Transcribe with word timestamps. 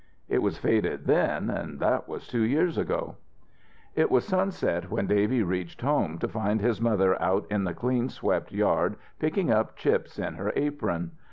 It 0.27 0.41
was 0.41 0.57
faded 0.57 1.05
then, 1.05 1.51
and 1.51 1.79
that 1.79 2.07
was 2.07 2.27
two 2.27 2.41
years 2.41 2.75
ago. 2.75 3.17
It 3.93 4.09
was 4.09 4.25
sunset 4.25 4.89
when 4.89 5.05
Davy 5.05 5.43
reached 5.43 5.81
home 5.81 6.17
to 6.17 6.27
find 6.27 6.59
his 6.59 6.81
mother 6.81 7.21
out 7.21 7.45
in 7.51 7.65
the 7.65 7.75
clean 7.75 8.09
swept 8.09 8.51
yard 8.51 8.95
picking 9.19 9.51
up 9.51 9.75
chips 9.75 10.17
in 10.17 10.33
her 10.37 10.51
apron. 10.55 11.11